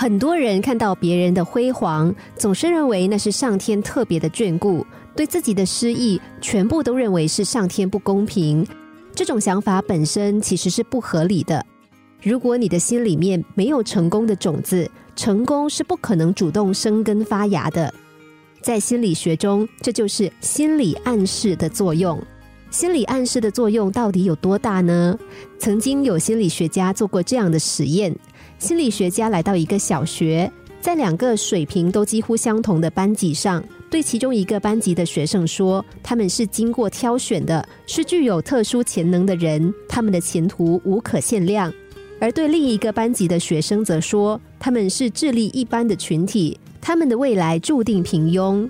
[0.00, 4.86] 很多人看到别人的辉煌，总是认为那是上天特别的眷顾，
[5.16, 8.64] 对自己的失意全部都认为是上天不公平。
[9.12, 11.66] 这种想法本身其实是不合理的。
[12.22, 17.92] 如果你的心里面没有成功的种子，成功是不可能主动生根发芽的。
[18.62, 22.16] 在心理学中，这就是心理暗示的作用。
[22.70, 25.18] 心理暗示的作用到底有多大呢？
[25.58, 28.14] 曾经有心理学家做过这样的实验。
[28.58, 41.72] 心理学家来到一个小学，在两个水平都几乎相同的班级上，对其中一个班级的学生说：“他们是经过挑选的，是具有特殊潜能的人，他们的前途无可限量。”
[42.20, 48.68] 而对另一个班级的学生则说：“他们是智力一般的群体，他们的未来注定平庸。”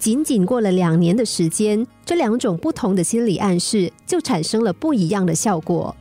[0.00, 5.94] 仅仅过了两年的时间，这两种不同的心理暗示就产生了不一样的效果。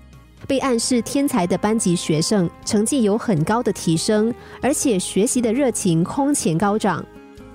[0.47, 7.03] 被暗示天才的班级学生成绩有很高的提升，而且学习的热情空前高涨；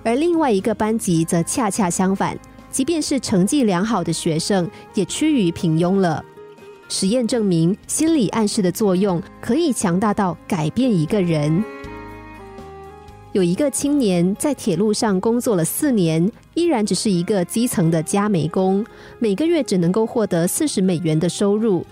[0.03, 2.37] 而另外一个班级则恰恰相反，
[2.69, 6.23] 即便是成绩良好的学生也趋于平庸了。
[6.89, 11.63] 实验证明，心理暗示的作用可以强大到改变一个人。
[13.35, 18.85] 有一个青年在铁路上工作了四年，依然只是一个基层的加煤工，
[19.19, 21.85] 每个月只能够获得四十美元的收入。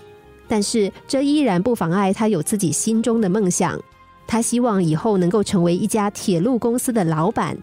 [0.48, 3.78] 但是这依然不妨碍他有自己心中的梦想。
[4.26, 7.54] 他希望以后能够成为一家铁路公司的老板。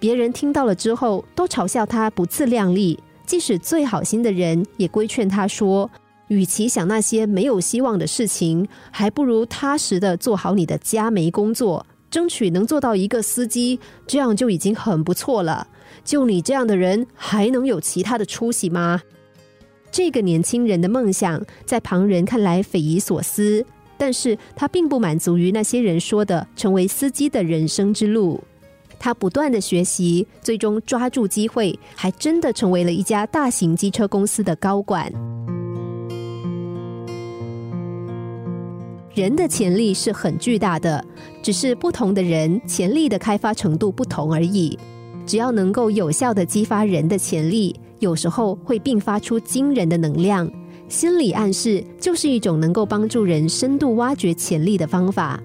[0.00, 2.98] 别人听到了之后，都嘲笑他不自量力。
[3.26, 5.90] 即使最好心的人，也规劝他说
[6.28, 15.66] ：“与其想那些没有希望的事情，还不如踏实的做好你的加煤工作，争取能做到一个司机，这样就已经很不错了。
[16.04, 19.02] 就你这样的人，还能有其他的出息吗？”
[19.90, 23.64] 这个年轻人的梦想在旁人看来匪夷所思，
[23.96, 28.42] 但是他并不满足于那些人说的成为司机的人生之路。
[28.98, 35.12] 他不断的学习，最终抓住机会，还真的成为了一家大型机车公司的高管。
[39.14, 41.04] 人的潜力是很巨大的，
[41.42, 44.78] 只是不同的人潜力的开发程度不同而已。
[45.26, 47.74] 只要能够有效的激发人的潜力。
[48.02, 50.50] 有时候会并发出惊人的能量。
[50.88, 55.40] 心理暗示就是一种能够帮助人深度挖掘潜力的方法。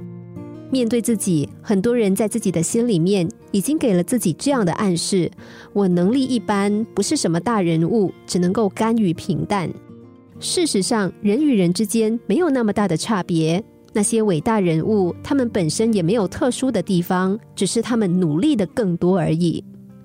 [0.71, 5.31] 面对自己，很多人在自己的心里面已经给了自己这样的暗示：
[5.71, 9.69] 我能力一般，不是什么大人物，只能够甘于平淡。
[10.39, 13.63] 事实上，人与人之间没有那么大的差别。
[13.93, 19.63] 那些伟大人物，他们本身也没有特殊的地方，只是他们努力的更多而已。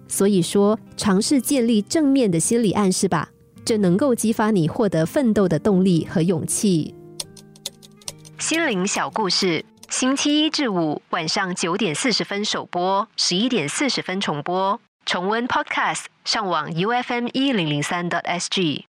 [0.09, 3.29] 所以说，尝试建立正面的心理暗示吧，
[3.65, 6.95] 这能够激发你获得奋斗的动力和勇气。
[8.39, 14.81] 心灵小故事，星期一至五晚上九点四十分首播，十一点四十分重播。
[15.05, 18.87] 重温 Podcast，上网 U F M 一零零三 t S G。